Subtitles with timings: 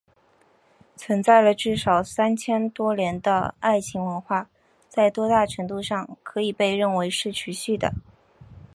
[0.95, 4.45] 存在了至少三千多年的爱琴文明
[4.89, 7.93] 在多大程度上可以被认为是持续的？